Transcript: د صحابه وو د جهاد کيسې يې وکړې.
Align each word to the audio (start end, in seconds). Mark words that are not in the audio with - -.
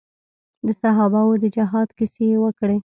د 0.67 0.69
صحابه 0.81 1.21
وو 1.25 1.35
د 1.43 1.45
جهاد 1.55 1.89
کيسې 1.97 2.23
يې 2.31 2.37
وکړې. 2.43 2.77